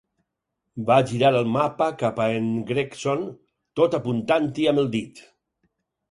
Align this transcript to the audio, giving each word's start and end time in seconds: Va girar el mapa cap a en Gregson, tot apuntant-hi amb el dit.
Va 0.85 0.95
girar 1.09 1.29
el 1.41 1.49
mapa 1.57 1.89
cap 1.99 2.21
a 2.25 2.25
en 2.37 2.47
Gregson, 2.71 3.21
tot 3.81 3.97
apuntant-hi 3.99 4.65
amb 4.73 4.83
el 4.85 4.89
dit. 4.97 5.23